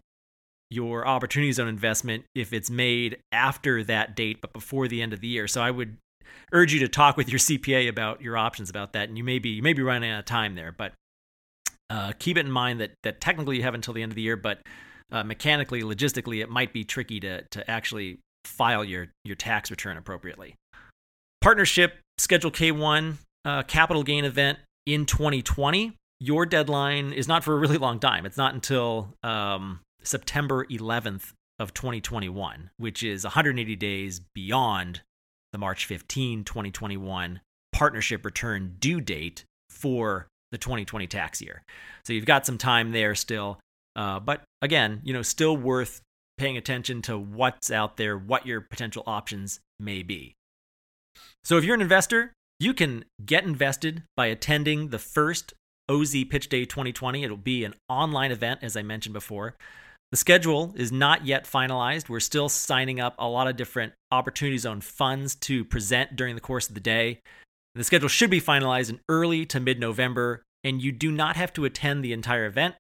your 0.70 1.04
opportunity 1.04 1.50
zone 1.50 1.66
investment 1.66 2.22
if 2.32 2.52
it's 2.52 2.70
made 2.70 3.18
after 3.32 3.82
that 3.82 4.14
date 4.14 4.40
but 4.40 4.52
before 4.52 4.86
the 4.86 5.02
end 5.02 5.12
of 5.12 5.20
the 5.20 5.26
year. 5.26 5.48
So 5.48 5.60
I 5.60 5.72
would 5.72 5.96
urge 6.52 6.72
you 6.72 6.78
to 6.80 6.88
talk 6.88 7.16
with 7.16 7.28
your 7.28 7.38
CPA 7.46 7.88
about 7.88 8.22
your 8.22 8.36
options 8.36 8.70
about 8.70 8.92
that. 8.92 9.08
And 9.08 9.18
you 9.18 9.25
may 9.25 9.40
be 9.40 9.48
you 9.48 9.62
may 9.62 9.72
be 9.72 9.82
running 9.82 10.08
out 10.08 10.20
of 10.20 10.25
time 10.25 10.54
there, 10.54 10.70
but 10.70 10.92
uh, 11.90 12.12
keep 12.20 12.36
it 12.36 12.46
in 12.46 12.52
mind 12.52 12.80
that 12.80 12.92
that 13.02 13.20
technically 13.20 13.56
you 13.56 13.64
have 13.64 13.75
until 13.75 13.92
the 13.92 14.02
end 14.02 14.12
of 14.12 14.16
the 14.16 14.22
year, 14.22 14.36
but 14.36 14.60
uh, 15.10 15.25
mechanically, 15.25 15.82
logistically, 15.82 16.42
it 16.42 16.48
might 16.48 16.72
be 16.72 16.84
tricky 16.84 17.18
to 17.20 17.42
to 17.42 17.68
actually 17.68 18.20
file 18.44 18.84
your 18.84 19.08
your 19.25 19.36
tax 19.36 19.68
return 19.68 19.96
appropriately. 19.96 20.54
Partnership 21.40 21.98
Schedule 22.18 22.52
K1 22.52 23.16
uh, 23.47 23.62
capital 23.62 24.03
gain 24.03 24.26
event 24.26 24.59
in 24.85 25.07
2020, 25.07 25.95
your 26.21 26.45
deadline 26.45 27.12
is 27.12 27.26
not 27.26 27.43
for 27.43 27.55
a 27.55 27.59
really 27.59 27.79
long 27.79 27.99
time. 27.99 28.26
It's 28.26 28.37
not 28.37 28.53
until 28.53 29.15
um, 29.23 29.81
September 30.03 30.67
11th, 30.67 31.33
of 31.59 31.73
2021, 31.75 32.71
which 32.76 33.03
is 33.03 33.25
180 33.25 33.76
days 33.76 34.21
beyond 34.35 35.00
the 35.53 35.59
March 35.59 35.87
15, 35.87 36.45
2021 36.45 37.41
partnership 37.73 38.25
return 38.25 38.76
due 38.79 39.00
date 39.00 39.45
for 39.71 40.29
the 40.53 40.59
2020 40.59 41.07
tax 41.07 41.41
year. 41.41 41.62
So 42.05 42.12
you've 42.12 42.26
got 42.26 42.47
some 42.47 42.59
time 42.59 42.93
there 42.93 43.15
still. 43.15 43.59
Uh, 43.95 44.21
but 44.21 44.43
again, 44.61 45.00
you 45.05 45.12
know, 45.12 45.23
still 45.23 45.57
worth 45.57 46.00
paying 46.37 46.57
attention 46.57 47.00
to 47.03 47.19
what's 47.19 47.71
out 47.71 47.97
there, 47.97 48.19
what 48.19 48.47
your 48.47 48.61
potential 48.61 49.03
options 49.07 49.61
may 49.81 50.03
be. 50.03 50.35
So 51.45 51.57
if 51.57 51.65
you're 51.65 51.75
an 51.75 51.81
investor, 51.81 52.33
you 52.58 52.72
can 52.72 53.04
get 53.25 53.44
invested 53.44 54.02
by 54.16 54.26
attending 54.26 54.88
the 54.88 54.98
first 54.98 55.52
OZ 55.88 56.25
Pitch 56.30 56.48
Day 56.48 56.64
2020. 56.64 57.22
It'll 57.22 57.36
be 57.36 57.64
an 57.64 57.75
online 57.88 58.32
event, 58.32 58.60
as 58.62 58.76
I 58.76 58.82
mentioned 58.82 59.12
before. 59.12 59.54
The 60.10 60.16
schedule 60.16 60.72
is 60.76 60.92
not 60.92 61.26
yet 61.26 61.44
finalized. 61.44 62.08
We're 62.08 62.20
still 62.20 62.48
signing 62.48 63.00
up 63.00 63.14
a 63.18 63.28
lot 63.28 63.48
of 63.48 63.56
different 63.56 63.92
Opportunity 64.10 64.58
Zone 64.58 64.80
funds 64.80 65.34
to 65.36 65.64
present 65.64 66.16
during 66.16 66.34
the 66.34 66.40
course 66.40 66.68
of 66.68 66.75
the 66.75 66.80
day. 66.80 67.20
The 67.75 67.84
schedule 67.84 68.08
should 68.08 68.30
be 68.30 68.40
finalized 68.40 68.88
in 68.88 69.00
early 69.08 69.44
to 69.46 69.60
mid 69.60 69.78
November, 69.78 70.42
and 70.64 70.80
you 70.80 70.92
do 70.92 71.10
not 71.10 71.36
have 71.36 71.52
to 71.54 71.64
attend 71.64 72.04
the 72.04 72.12
entire 72.12 72.46
event. 72.46 72.76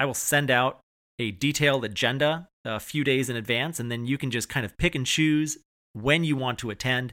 I 0.00 0.06
will 0.06 0.14
send 0.14 0.50
out 0.50 0.80
a 1.18 1.30
detailed 1.30 1.84
agenda 1.84 2.48
a 2.64 2.80
few 2.80 3.04
days 3.04 3.28
in 3.30 3.36
advance, 3.36 3.78
and 3.78 3.92
then 3.92 4.06
you 4.06 4.18
can 4.18 4.30
just 4.30 4.48
kind 4.48 4.66
of 4.66 4.76
pick 4.76 4.94
and 4.94 5.06
choose 5.06 5.58
when 5.92 6.24
you 6.24 6.34
want 6.34 6.58
to 6.58 6.70
attend 6.70 7.12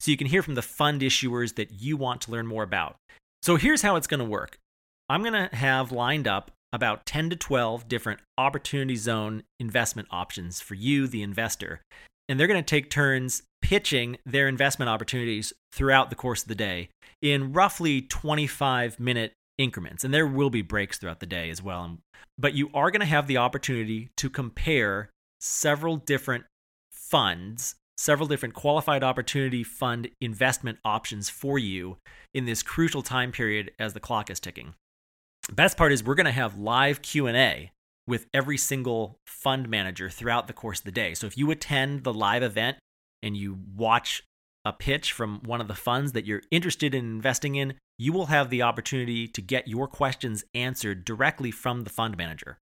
so 0.00 0.10
you 0.10 0.16
can 0.16 0.26
hear 0.26 0.42
from 0.42 0.54
the 0.54 0.62
fund 0.62 1.02
issuers 1.02 1.54
that 1.56 1.72
you 1.72 1.96
want 1.96 2.20
to 2.22 2.30
learn 2.30 2.46
more 2.46 2.62
about. 2.62 2.96
So 3.42 3.56
here's 3.56 3.82
how 3.82 3.96
it's 3.96 4.06
going 4.06 4.20
to 4.20 4.24
work 4.24 4.58
I'm 5.08 5.22
going 5.22 5.48
to 5.48 5.54
have 5.54 5.92
lined 5.92 6.26
up 6.26 6.50
about 6.72 7.06
10 7.06 7.30
to 7.30 7.36
12 7.36 7.88
different 7.88 8.20
opportunity 8.36 8.96
zone 8.96 9.42
investment 9.60 10.08
options 10.10 10.60
for 10.60 10.74
you, 10.74 11.06
the 11.06 11.22
investor. 11.22 11.80
And 12.28 12.38
they're 12.38 12.48
going 12.48 12.62
to 12.62 12.66
take 12.68 12.90
turns 12.90 13.42
pitching 13.62 14.18
their 14.26 14.48
investment 14.48 14.88
opportunities 14.88 15.52
throughout 15.72 16.10
the 16.10 16.16
course 16.16 16.42
of 16.42 16.48
the 16.48 16.54
day 16.54 16.88
in 17.22 17.52
roughly 17.52 18.02
25 18.02 18.98
minute 18.98 19.32
increments. 19.58 20.04
And 20.04 20.12
there 20.12 20.26
will 20.26 20.50
be 20.50 20.62
breaks 20.62 20.98
throughout 20.98 21.20
the 21.20 21.26
day 21.26 21.50
as 21.50 21.62
well. 21.62 21.80
Um, 21.80 21.98
but 22.38 22.54
you 22.54 22.70
are 22.74 22.90
going 22.90 23.00
to 23.00 23.06
have 23.06 23.26
the 23.26 23.38
opportunity 23.38 24.10
to 24.18 24.28
compare 24.28 25.10
several 25.40 25.96
different 25.96 26.44
funds 26.92 27.76
several 27.96 28.28
different 28.28 28.54
qualified 28.54 29.02
opportunity 29.02 29.64
fund 29.64 30.08
investment 30.20 30.78
options 30.84 31.28
for 31.28 31.58
you 31.58 31.96
in 32.34 32.44
this 32.44 32.62
crucial 32.62 33.02
time 33.02 33.32
period 33.32 33.70
as 33.78 33.94
the 33.94 34.00
clock 34.00 34.30
is 34.30 34.40
ticking. 34.40 34.74
Best 35.52 35.76
part 35.76 35.92
is 35.92 36.02
we're 36.02 36.14
going 36.14 36.26
to 36.26 36.32
have 36.32 36.58
live 36.58 37.02
Q&A 37.02 37.70
with 38.06 38.26
every 38.34 38.56
single 38.56 39.18
fund 39.26 39.68
manager 39.68 40.10
throughout 40.10 40.46
the 40.46 40.52
course 40.52 40.80
of 40.80 40.84
the 40.84 40.92
day. 40.92 41.14
So 41.14 41.26
if 41.26 41.38
you 41.38 41.50
attend 41.50 42.04
the 42.04 42.12
live 42.12 42.42
event 42.42 42.76
and 43.22 43.36
you 43.36 43.58
watch 43.76 44.22
a 44.64 44.72
pitch 44.72 45.12
from 45.12 45.40
one 45.44 45.60
of 45.60 45.68
the 45.68 45.74
funds 45.74 46.12
that 46.12 46.26
you're 46.26 46.42
interested 46.50 46.94
in 46.94 47.04
investing 47.04 47.54
in, 47.54 47.74
you 47.98 48.12
will 48.12 48.26
have 48.26 48.50
the 48.50 48.62
opportunity 48.62 49.26
to 49.28 49.40
get 49.40 49.68
your 49.68 49.86
questions 49.86 50.44
answered 50.54 51.04
directly 51.04 51.50
from 51.50 51.84
the 51.84 51.90
fund 51.90 52.16
manager. 52.16 52.58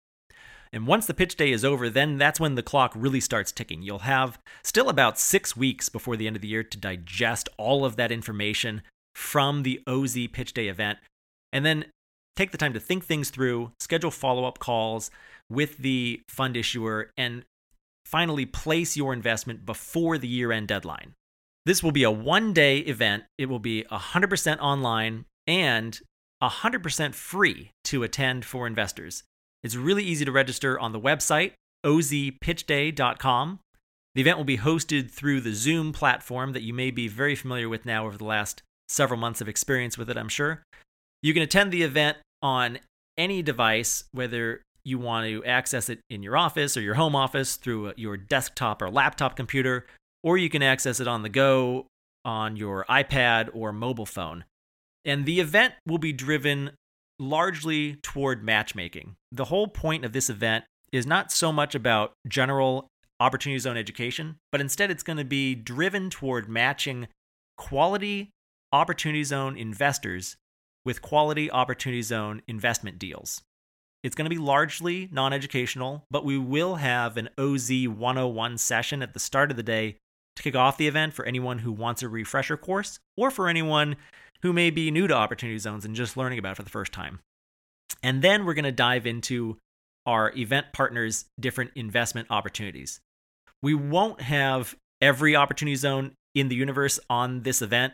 And 0.72 0.86
once 0.86 1.06
the 1.06 1.14
pitch 1.14 1.36
day 1.36 1.52
is 1.52 1.64
over, 1.64 1.90
then 1.90 2.16
that's 2.16 2.40
when 2.40 2.54
the 2.54 2.62
clock 2.62 2.92
really 2.96 3.20
starts 3.20 3.52
ticking. 3.52 3.82
You'll 3.82 4.00
have 4.00 4.38
still 4.62 4.88
about 4.88 5.18
six 5.18 5.54
weeks 5.56 5.88
before 5.88 6.16
the 6.16 6.26
end 6.26 6.36
of 6.36 6.42
the 6.42 6.48
year 6.48 6.62
to 6.62 6.78
digest 6.78 7.48
all 7.58 7.84
of 7.84 7.96
that 7.96 8.10
information 8.10 8.82
from 9.14 9.62
the 9.62 9.80
OZ 9.86 10.16
pitch 10.32 10.54
day 10.54 10.68
event. 10.68 10.98
And 11.52 11.66
then 11.66 11.84
take 12.36 12.52
the 12.52 12.58
time 12.58 12.72
to 12.72 12.80
think 12.80 13.04
things 13.04 13.28
through, 13.28 13.72
schedule 13.80 14.10
follow 14.10 14.44
up 14.44 14.58
calls 14.58 15.10
with 15.50 15.76
the 15.76 16.22
fund 16.28 16.56
issuer, 16.56 17.10
and 17.18 17.44
finally 18.06 18.46
place 18.46 18.96
your 18.96 19.12
investment 19.12 19.66
before 19.66 20.16
the 20.16 20.28
year 20.28 20.52
end 20.52 20.68
deadline. 20.68 21.12
This 21.66 21.82
will 21.82 21.92
be 21.92 22.02
a 22.02 22.10
one 22.10 22.52
day 22.54 22.78
event. 22.78 23.24
It 23.36 23.46
will 23.46 23.58
be 23.58 23.84
100% 23.90 24.58
online 24.58 25.26
and 25.46 26.00
100% 26.42 27.14
free 27.14 27.70
to 27.84 28.02
attend 28.02 28.44
for 28.44 28.66
investors. 28.66 29.22
It's 29.62 29.76
really 29.76 30.04
easy 30.04 30.24
to 30.24 30.32
register 30.32 30.78
on 30.78 30.92
the 30.92 31.00
website, 31.00 31.52
ozpitchday.com. 31.84 33.60
The 34.14 34.20
event 34.20 34.36
will 34.36 34.44
be 34.44 34.58
hosted 34.58 35.10
through 35.10 35.40
the 35.40 35.54
Zoom 35.54 35.92
platform 35.92 36.52
that 36.52 36.62
you 36.62 36.74
may 36.74 36.90
be 36.90 37.08
very 37.08 37.34
familiar 37.34 37.68
with 37.68 37.86
now 37.86 38.06
over 38.06 38.18
the 38.18 38.24
last 38.24 38.62
several 38.88 39.18
months 39.18 39.40
of 39.40 39.48
experience 39.48 39.96
with 39.96 40.10
it, 40.10 40.18
I'm 40.18 40.28
sure. 40.28 40.62
You 41.22 41.32
can 41.32 41.42
attend 41.42 41.72
the 41.72 41.82
event 41.82 42.18
on 42.42 42.78
any 43.16 43.42
device, 43.42 44.04
whether 44.12 44.62
you 44.84 44.98
want 44.98 45.28
to 45.28 45.44
access 45.44 45.88
it 45.88 46.00
in 46.10 46.22
your 46.22 46.36
office 46.36 46.76
or 46.76 46.80
your 46.80 46.94
home 46.94 47.14
office 47.14 47.56
through 47.56 47.88
uh, 47.88 47.92
your 47.96 48.16
desktop 48.16 48.82
or 48.82 48.90
laptop 48.90 49.36
computer, 49.36 49.86
or 50.22 50.36
you 50.36 50.50
can 50.50 50.62
access 50.62 51.00
it 51.00 51.08
on 51.08 51.22
the 51.22 51.28
go 51.28 51.86
on 52.24 52.56
your 52.56 52.84
iPad 52.88 53.48
or 53.54 53.72
mobile 53.72 54.06
phone. 54.06 54.44
And 55.04 55.24
the 55.24 55.40
event 55.40 55.74
will 55.86 55.98
be 55.98 56.12
driven 56.12 56.72
largely 57.18 57.96
toward 57.96 58.42
matchmaking. 58.42 59.16
The 59.30 59.46
whole 59.46 59.68
point 59.68 60.04
of 60.04 60.12
this 60.12 60.30
event 60.30 60.64
is 60.92 61.06
not 61.06 61.32
so 61.32 61.52
much 61.52 61.74
about 61.74 62.12
general 62.28 62.88
opportunity 63.20 63.58
zone 63.58 63.76
education, 63.76 64.36
but 64.50 64.60
instead 64.60 64.90
it's 64.90 65.02
going 65.02 65.16
to 65.16 65.24
be 65.24 65.54
driven 65.54 66.10
toward 66.10 66.48
matching 66.48 67.08
quality 67.56 68.30
opportunity 68.72 69.24
zone 69.24 69.56
investors 69.56 70.36
with 70.84 71.02
quality 71.02 71.50
opportunity 71.50 72.02
zone 72.02 72.42
investment 72.48 72.98
deals. 72.98 73.42
It's 74.02 74.16
going 74.16 74.24
to 74.24 74.34
be 74.34 74.42
largely 74.42 75.08
non 75.12 75.32
educational, 75.32 76.04
but 76.10 76.24
we 76.24 76.36
will 76.36 76.76
have 76.76 77.16
an 77.16 77.28
OZ 77.38 77.70
101 77.86 78.58
session 78.58 79.02
at 79.02 79.14
the 79.14 79.20
start 79.20 79.50
of 79.50 79.56
the 79.56 79.62
day 79.62 79.96
to 80.34 80.42
kick 80.42 80.56
off 80.56 80.76
the 80.76 80.88
event 80.88 81.14
for 81.14 81.24
anyone 81.24 81.58
who 81.58 81.72
wants 81.72 82.02
a 82.02 82.08
refresher 82.08 82.56
course 82.56 82.98
or 83.16 83.30
for 83.30 83.48
anyone 83.48 83.96
who 84.42 84.52
may 84.52 84.70
be 84.70 84.90
new 84.90 85.06
to 85.06 85.14
opportunity 85.14 85.58
zones 85.58 85.84
and 85.84 85.94
just 85.94 86.16
learning 86.16 86.38
about 86.38 86.52
it 86.52 86.56
for 86.56 86.62
the 86.62 86.70
first 86.70 86.92
time. 86.92 87.20
And 88.02 88.22
then 88.22 88.44
we're 88.44 88.54
going 88.54 88.64
to 88.64 88.72
dive 88.72 89.06
into 89.06 89.58
our 90.06 90.32
event 90.36 90.66
partners' 90.72 91.26
different 91.38 91.72
investment 91.74 92.28
opportunities. 92.30 93.00
We 93.62 93.74
won't 93.74 94.20
have 94.20 94.74
every 95.00 95.36
opportunity 95.36 95.76
zone 95.76 96.12
in 96.34 96.48
the 96.48 96.56
universe 96.56 96.98
on 97.08 97.42
this 97.42 97.62
event. 97.62 97.92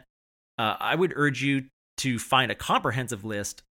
Uh, 0.56 0.76
I 0.80 0.94
would 0.94 1.12
urge 1.16 1.42
you 1.42 1.64
to 1.98 2.18
find 2.18 2.50
a 2.50 2.54
comprehensive 2.54 3.24
list 3.24 3.62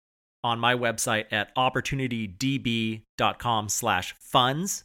on 0.43 0.59
my 0.59 0.75
website 0.75 1.25
at 1.31 1.55
opportunitydb.com 1.55 3.69
slash 3.69 4.15
funds. 4.19 4.83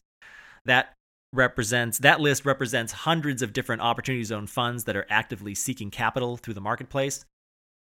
That 0.64 0.94
represents 1.32 1.98
that 1.98 2.20
list 2.20 2.44
represents 2.44 2.92
hundreds 2.92 3.42
of 3.42 3.52
different 3.52 3.82
opportunity 3.82 4.22
zone 4.22 4.46
funds 4.46 4.84
that 4.84 4.96
are 4.96 5.06
actively 5.08 5.54
seeking 5.54 5.90
capital 5.90 6.36
through 6.36 6.54
the 6.54 6.60
marketplace. 6.60 7.24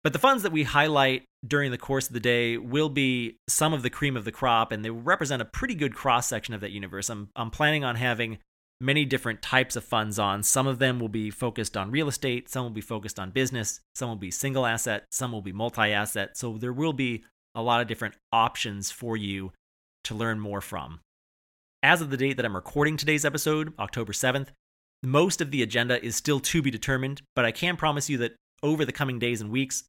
But 0.03 0.11
the 0.11 0.19
funds 0.19 0.43
that 0.43 0.51
we 0.51 0.63
highlight 0.63 1.23
during 1.47 1.71
the 1.71 1.77
course 1.77 2.07
of 2.07 2.13
the 2.13 2.19
day 2.19 2.57
will 2.57 2.89
be 2.89 3.37
some 3.47 3.73
of 3.73 3.83
the 3.83 3.89
cream 3.89 4.17
of 4.17 4.25
the 4.25 4.33
crop, 4.33 4.71
and 4.71 4.83
they 4.83 4.89
represent 4.89 5.41
a 5.41 5.45
pretty 5.45 5.75
good 5.75 5.95
cross 5.95 6.27
section 6.27 6.53
of 6.53 6.61
that 6.61 6.71
universe. 6.71 7.09
I'm, 7.09 7.29
I'm 7.35 7.51
planning 7.51 7.85
on 7.85 7.95
having 7.95 8.39
many 8.81 9.05
different 9.05 9.41
types 9.41 9.77
of 9.77 9.83
funds 9.85 10.19
on. 10.19 10.43
Some 10.43 10.67
of 10.67 10.79
them 10.79 10.99
will 10.99 11.09
be 11.09 11.29
focused 11.29 11.77
on 11.77 11.89
real 11.89 12.09
estate, 12.09 12.49
some 12.49 12.63
will 12.63 12.69
be 12.69 12.81
focused 12.81 13.17
on 13.17 13.31
business, 13.31 13.79
some 13.95 14.09
will 14.09 14.17
be 14.17 14.29
single 14.29 14.65
asset, 14.65 15.05
some 15.09 15.31
will 15.31 15.41
be 15.41 15.53
multi 15.53 15.93
asset. 15.93 16.37
So 16.37 16.57
there 16.57 16.73
will 16.73 16.93
be 16.93 17.23
a 17.55 17.61
lot 17.61 17.79
of 17.79 17.87
different 17.87 18.15
options 18.33 18.91
for 18.91 19.15
you 19.15 19.53
to 20.03 20.15
learn 20.15 20.39
more 20.39 20.59
from. 20.59 20.99
As 21.81 22.01
of 22.01 22.09
the 22.09 22.17
date 22.17 22.35
that 22.37 22.45
I'm 22.45 22.55
recording 22.55 22.97
today's 22.97 23.25
episode, 23.25 23.73
October 23.79 24.11
7th, 24.11 24.47
most 25.01 25.39
of 25.39 25.51
the 25.51 25.63
agenda 25.63 26.03
is 26.03 26.15
still 26.15 26.39
to 26.41 26.61
be 26.61 26.71
determined, 26.71 27.21
but 27.35 27.45
I 27.45 27.51
can 27.51 27.77
promise 27.77 28.09
you 28.09 28.17
that 28.19 28.35
over 28.61 28.85
the 28.85 28.91
coming 28.91 29.19
days 29.19 29.41
and 29.41 29.51
weeks, 29.51 29.83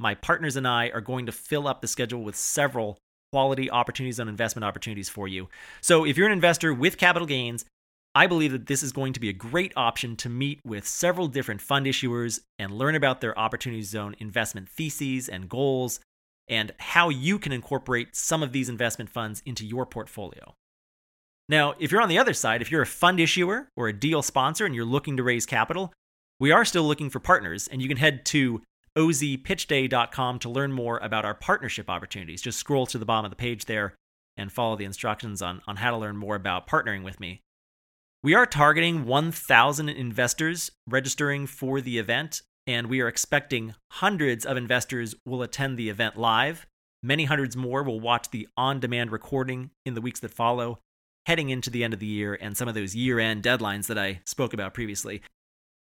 my 0.00 0.14
partners 0.14 0.56
and 0.56 0.66
I 0.66 0.88
are 0.88 1.02
going 1.02 1.26
to 1.26 1.32
fill 1.32 1.68
up 1.68 1.82
the 1.82 1.86
schedule 1.86 2.22
with 2.22 2.34
several 2.34 2.98
quality 3.32 3.70
opportunities 3.70 4.18
and 4.18 4.30
investment 4.30 4.64
opportunities 4.64 5.08
for 5.08 5.28
you. 5.28 5.48
So 5.82 6.04
if 6.04 6.16
you're 6.16 6.26
an 6.26 6.32
investor 6.32 6.72
with 6.72 6.96
capital 6.96 7.26
gains, 7.26 7.66
I 8.14 8.26
believe 8.26 8.50
that 8.52 8.66
this 8.66 8.82
is 8.82 8.90
going 8.90 9.12
to 9.12 9.20
be 9.20 9.28
a 9.28 9.34
great 9.34 9.72
option 9.76 10.16
to 10.16 10.28
meet 10.28 10.58
with 10.64 10.88
several 10.88 11.28
different 11.28 11.60
fund 11.60 11.86
issuers 11.86 12.40
and 12.58 12.72
learn 12.72 12.96
about 12.96 13.20
their 13.20 13.38
opportunity 13.38 13.82
zone 13.82 14.16
investment 14.18 14.68
theses 14.68 15.28
and 15.28 15.48
goals 15.48 16.00
and 16.48 16.72
how 16.78 17.10
you 17.10 17.38
can 17.38 17.52
incorporate 17.52 18.16
some 18.16 18.42
of 18.42 18.52
these 18.52 18.68
investment 18.68 19.10
funds 19.10 19.42
into 19.46 19.64
your 19.64 19.86
portfolio. 19.86 20.54
Now, 21.48 21.74
if 21.78 21.92
you're 21.92 22.00
on 22.00 22.08
the 22.08 22.18
other 22.18 22.34
side, 22.34 22.62
if 22.62 22.70
you're 22.70 22.82
a 22.82 22.86
fund 22.86 23.20
issuer 23.20 23.68
or 23.76 23.86
a 23.86 23.92
deal 23.92 24.22
sponsor 24.22 24.66
and 24.66 24.74
you're 24.74 24.84
looking 24.84 25.16
to 25.18 25.22
raise 25.22 25.46
capital, 25.46 25.92
we 26.40 26.50
are 26.50 26.64
still 26.64 26.84
looking 26.84 27.10
for 27.10 27.20
partners, 27.20 27.68
and 27.68 27.82
you 27.82 27.88
can 27.88 27.98
head 27.98 28.24
to 28.26 28.62
ozpitchday.com 28.96 30.38
to 30.40 30.48
learn 30.48 30.72
more 30.72 30.98
about 30.98 31.24
our 31.24 31.34
partnership 31.34 31.88
opportunities. 31.88 32.42
Just 32.42 32.58
scroll 32.58 32.86
to 32.86 32.98
the 32.98 33.06
bottom 33.06 33.24
of 33.26 33.30
the 33.30 33.36
page 33.36 33.66
there 33.66 33.94
and 34.36 34.52
follow 34.52 34.76
the 34.76 34.84
instructions 34.84 35.42
on, 35.42 35.60
on 35.66 35.76
how 35.76 35.90
to 35.90 35.96
learn 35.96 36.16
more 36.16 36.34
about 36.34 36.66
partnering 36.66 37.02
with 37.02 37.20
me. 37.20 37.42
We 38.22 38.34
are 38.34 38.46
targeting 38.46 39.06
1,000 39.06 39.88
investors 39.88 40.70
registering 40.86 41.46
for 41.46 41.80
the 41.80 41.98
event, 41.98 42.42
and 42.66 42.88
we 42.88 43.00
are 43.00 43.08
expecting 43.08 43.74
hundreds 43.92 44.44
of 44.44 44.56
investors 44.56 45.14
will 45.24 45.42
attend 45.42 45.78
the 45.78 45.88
event 45.88 46.16
live. 46.18 46.66
Many 47.02 47.24
hundreds 47.24 47.56
more 47.56 47.82
will 47.82 47.98
watch 48.00 48.30
the 48.30 48.46
on 48.56 48.78
demand 48.78 49.10
recording 49.10 49.70
in 49.86 49.94
the 49.94 50.02
weeks 50.02 50.20
that 50.20 50.34
follow. 50.34 50.80
heading 51.26 51.50
into 51.50 51.70
the 51.70 51.84
end 51.84 51.94
of 51.94 52.00
the 52.00 52.06
year 52.06 52.36
and 52.40 52.56
some 52.56 52.68
of 52.68 52.74
those 52.74 52.94
year 52.94 53.18
end 53.20 53.42
deadlines 53.42 53.86
that 53.86 53.98
I 53.98 54.20
spoke 54.26 54.52
about 54.52 54.74
previously. 54.74 55.22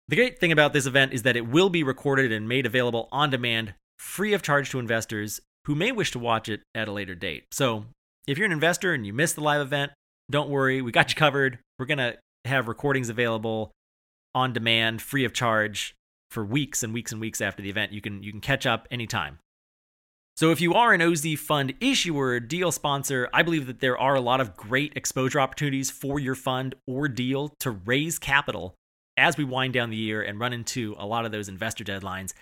The 0.08 0.16
great 0.16 0.38
thing 0.38 0.52
about 0.52 0.72
this 0.72 0.86
event 0.86 1.12
is 1.12 1.22
that 1.24 1.36
it 1.36 1.46
will 1.46 1.68
be 1.68 1.82
recorded 1.82 2.32
and 2.32 2.48
made 2.48 2.64
available 2.64 3.08
on 3.12 3.28
demand, 3.28 3.74
free 3.98 4.32
of 4.32 4.40
charge 4.40 4.70
to 4.70 4.78
investors 4.78 5.40
who 5.66 5.74
may 5.74 5.92
wish 5.92 6.12
to 6.12 6.18
watch 6.18 6.48
it 6.48 6.62
at 6.74 6.88
a 6.88 6.92
later 6.92 7.14
date. 7.14 7.44
So, 7.52 7.84
if 8.26 8.38
you're 8.38 8.46
an 8.46 8.52
investor 8.52 8.94
and 8.94 9.06
you 9.06 9.12
missed 9.12 9.34
the 9.34 9.42
live 9.42 9.60
event, 9.60 9.92
don't 10.30 10.48
worry, 10.48 10.80
we 10.80 10.92
got 10.92 11.10
you 11.10 11.14
covered. 11.14 11.58
We're 11.78 11.86
going 11.86 11.98
to 11.98 12.16
have 12.46 12.68
recordings 12.68 13.10
available 13.10 13.70
on 14.34 14.54
demand, 14.54 15.02
free 15.02 15.26
of 15.26 15.34
charge 15.34 15.94
for 16.30 16.42
weeks 16.42 16.82
and 16.82 16.94
weeks 16.94 17.12
and 17.12 17.20
weeks 17.20 17.42
after 17.42 17.62
the 17.62 17.70
event. 17.70 17.92
You 17.92 18.00
can 18.00 18.22
you 18.22 18.30
can 18.30 18.40
catch 18.40 18.64
up 18.64 18.88
anytime. 18.90 19.38
So 20.36 20.52
if 20.52 20.60
you 20.60 20.72
are 20.72 20.94
an 20.94 21.02
OZ 21.02 21.34
fund 21.38 21.74
issuer, 21.80 22.40
deal 22.40 22.70
sponsor, 22.72 23.28
I 23.34 23.42
believe 23.42 23.66
that 23.66 23.80
there 23.80 23.98
are 23.98 24.14
a 24.14 24.20
lot 24.20 24.40
of 24.40 24.56
great 24.56 24.92
exposure 24.96 25.40
opportunities 25.40 25.90
for 25.90 26.18
your 26.18 26.36
fund 26.36 26.76
or 26.86 27.08
deal 27.08 27.52
to 27.60 27.72
raise 27.72 28.18
capital 28.18 28.74
as 29.18 29.36
we 29.36 29.44
wind 29.44 29.74
down 29.74 29.90
the 29.90 29.96
year 29.96 30.22
and 30.22 30.40
run 30.40 30.52
into 30.52 30.94
a 30.98 31.06
lot 31.06 31.26
of 31.26 31.32
those 31.32 31.48
investor 31.48 31.84
deadlines. 31.84 32.32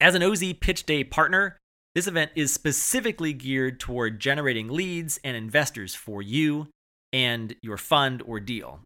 As 0.00 0.14
an 0.14 0.22
OZ 0.22 0.54
Pitch 0.60 0.84
Day 0.84 1.04
partner, 1.04 1.58
this 1.94 2.06
event 2.06 2.30
is 2.34 2.52
specifically 2.52 3.32
geared 3.32 3.78
toward 3.78 4.20
generating 4.20 4.68
leads 4.68 5.20
and 5.22 5.36
investors 5.36 5.94
for 5.94 6.22
you 6.22 6.68
and 7.12 7.54
your 7.60 7.76
fund 7.76 8.22
or 8.24 8.40
deal. 8.40 8.80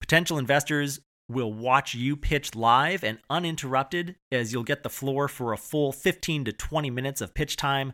Potential 0.00 0.38
investors 0.38 1.00
will 1.28 1.52
watch 1.52 1.94
you 1.94 2.16
pitch 2.16 2.54
live 2.54 3.04
and 3.04 3.18
uninterrupted 3.30 4.16
as 4.32 4.52
you'll 4.52 4.64
get 4.64 4.82
the 4.82 4.90
floor 4.90 5.28
for 5.28 5.52
a 5.52 5.56
full 5.56 5.92
15 5.92 6.44
to 6.46 6.52
20 6.52 6.90
minutes 6.90 7.20
of 7.20 7.34
pitch 7.34 7.56
time, 7.56 7.92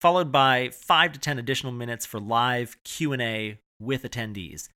followed 0.00 0.30
by 0.30 0.68
5 0.68 1.12
to 1.12 1.18
10 1.18 1.38
additional 1.38 1.72
minutes 1.72 2.04
for 2.04 2.20
live 2.20 2.76
Q&A 2.84 3.58
with 3.80 4.02
attendees. 4.02 4.68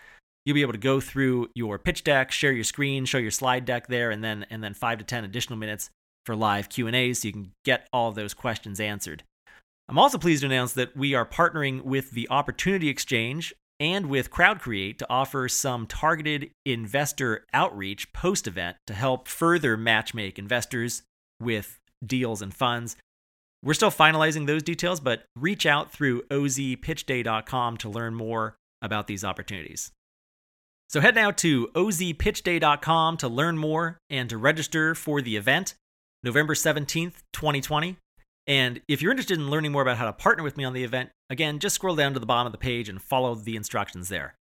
You'll 0.49 0.55
be 0.55 0.62
able 0.62 0.73
to 0.73 0.78
go 0.78 0.99
through 0.99 1.50
your 1.55 1.78
pitch 1.78 2.05
deck, 2.05 2.33
share 2.33 2.52
your 2.52 2.64
screen, 2.64 3.05
show 3.05 3.19
your 3.19 3.31
slide 3.31 3.67
deck 3.67 3.87
there, 3.87 4.11
and 4.11 4.25
then 4.25 4.47
and 4.49 4.64
then 4.64 4.73
five 4.73 4.97
to 4.97 5.05
ten 5.05 5.23
additional 5.23 5.59
minutes 5.59 5.90
for 6.25 6.35
live 6.35 6.71
Q 6.71 6.87
and 6.87 6.97
A's, 6.97 7.21
so 7.21 7.28
you 7.28 7.33
can 7.33 7.52
get 7.67 7.87
all 7.93 8.12
those 8.12 8.33
questions 8.33 8.81
answered. 8.81 9.25
I'm 9.90 9.99
also 9.99 10.17
pleased 10.17 10.40
to 10.40 10.47
announce 10.47 10.73
that 10.73 10.97
we 10.97 11.12
are 11.12 11.26
partnering 11.26 11.83
with 11.83 12.12
the 12.12 12.26
Opportunity 12.31 12.88
Exchange 12.88 13.52
and 13.78 14.07
with 14.07 14.31
CrowdCreate 14.31 14.97
to 15.00 15.07
offer 15.11 15.50
some 15.50 15.87
targeted 15.87 16.50
investor 16.64 17.45
outreach 17.52 18.11
post 18.14 18.47
event 18.47 18.78
to 18.87 18.95
help 18.95 19.28
further 19.28 19.76
matchmake 19.76 20.38
investors 20.38 21.02
with 21.38 21.78
deals 22.02 22.40
and 22.40 22.55
funds. 22.55 22.97
We're 23.62 23.75
still 23.75 23.90
finalizing 23.90 24.47
those 24.47 24.62
details, 24.62 24.99
but 24.99 25.26
reach 25.37 25.67
out 25.67 25.93
through 25.93 26.23
ozpitchday.com 26.31 27.76
to 27.76 27.90
learn 27.90 28.14
more 28.14 28.57
about 28.81 29.09
these 29.09 29.25
opportunities. 29.25 29.93
So 30.88 31.00
head 31.00 31.14
now 31.14 31.30
to 31.33 31.68
ozpitchday.com 31.75 33.18
to 33.18 33.28
learn 33.28 33.59
more 33.59 33.99
and 34.09 34.30
to 34.30 34.38
register 34.38 34.95
for 34.95 35.21
the 35.21 35.37
event, 35.37 35.75
November 36.23 36.54
17th, 36.54 37.23
2020. 37.35 37.97
And 38.47 38.80
if 38.88 39.02
you're 39.02 39.11
interested 39.11 39.38
in 39.38 39.50
learning 39.50 39.73
more 39.73 39.83
about 39.83 39.99
how 39.99 40.07
to 40.07 40.14
partner 40.14 40.42
with 40.42 40.57
me 40.57 40.64
on 40.64 40.73
the 40.73 40.85
event, 40.85 41.11
again, 41.28 41.59
just 41.59 41.75
scroll 41.75 41.95
down 41.95 42.14
to 42.14 42.21
the 42.21 42.25
bottom 42.25 42.47
of 42.47 42.52
the 42.52 42.59
page 42.59 42.88
and 42.88 43.02
follow 43.02 43.35
the 43.35 43.57
instructions 43.57 44.09
there. 44.09 44.35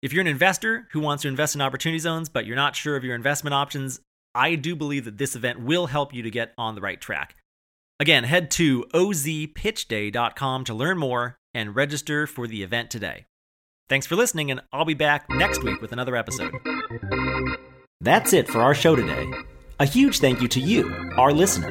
If 0.00 0.14
you're 0.14 0.22
an 0.22 0.26
investor 0.26 0.88
who 0.92 1.00
wants 1.00 1.22
to 1.22 1.28
invest 1.28 1.54
in 1.54 1.60
opportunity 1.60 1.98
zones, 1.98 2.30
but 2.30 2.46
you're 2.46 2.56
not 2.56 2.76
sure 2.76 2.96
of 2.96 3.04
your 3.04 3.14
investment 3.14 3.52
options, 3.52 4.00
I 4.34 4.54
do 4.54 4.74
believe 4.74 5.04
that 5.04 5.18
this 5.18 5.36
event 5.36 5.60
will 5.60 5.86
help 5.86 6.14
you 6.14 6.22
to 6.22 6.30
get 6.30 6.54
on 6.56 6.74
the 6.74 6.80
right 6.80 7.00
track. 7.00 7.36
Again, 8.00 8.24
head 8.24 8.50
to 8.52 8.84
ozpitchday.com 8.94 10.64
to 10.64 10.74
learn 10.74 10.98
more 10.98 11.36
and 11.52 11.76
register 11.76 12.26
for 12.26 12.46
the 12.46 12.62
event 12.62 12.90
today. 12.90 13.26
Thanks 13.86 14.06
for 14.06 14.16
listening, 14.16 14.50
and 14.50 14.62
I'll 14.72 14.86
be 14.86 14.94
back 14.94 15.28
next 15.28 15.62
week 15.62 15.82
with 15.82 15.92
another 15.92 16.16
episode. 16.16 16.54
That's 18.00 18.32
it 18.32 18.48
for 18.48 18.62
our 18.62 18.74
show 18.74 18.96
today. 18.96 19.30
A 19.78 19.84
huge 19.84 20.20
thank 20.20 20.40
you 20.40 20.48
to 20.48 20.60
you, 20.60 20.90
our 21.18 21.32
listener. 21.32 21.70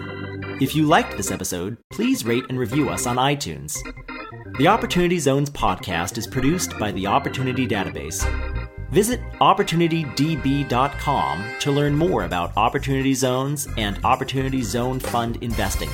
If 0.62 0.75
you 0.75 0.86
liked 0.86 1.17
this 1.17 1.32
episode, 1.32 1.77
please 1.91 2.24
rate 2.24 2.43
and 2.50 2.59
review 2.59 2.90
us 2.90 3.07
on 3.07 3.16
iTunes. 3.16 3.75
The 4.59 4.68
Opportunity 4.68 5.18
Zones 5.18 5.50
podcast 5.50 6.20
is 6.20 6.27
produced 6.27 6.77
by 6.77 6.92
the 6.92 7.07
Opportunity 7.07 7.66
Database. 7.66 8.24
Visit 8.92 9.20
OpportunityDB.com 9.42 11.46
to 11.61 11.72
learn 11.72 11.96
more 11.96 12.25
about 12.25 12.55
Opportunity 12.55 13.16
Zones 13.16 13.68
and 13.75 14.00
Opportunity 14.05 14.61
Zone 14.61 15.00
Fund 15.00 15.40
investing. 15.42 15.90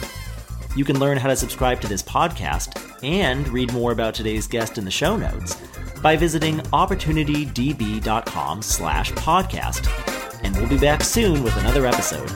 You 0.75 0.83
can 0.83 0.99
learn 0.99 1.17
how 1.17 1.29
to 1.29 1.35
subscribe 1.37 1.79
to 1.79 1.87
this 1.87 2.03
podcast 2.03 2.77
and 3.03 3.47
read 3.47 3.71
more 3.71 3.93
about 3.93 4.15
today's 4.15 4.47
guest 4.47 4.77
in 4.77 4.83
the 4.83 4.91
show 4.91 5.15
notes 5.15 5.55
by 6.01 6.15
visiting 6.15 6.57
opportunitydb.com 6.57 8.61
slash 8.61 9.11
podcast. 9.13 10.43
And 10.43 10.55
we'll 10.55 10.69
be 10.69 10.77
back 10.77 11.03
soon 11.03 11.43
with 11.43 11.57
another 11.57 11.85
episode. 11.85 12.29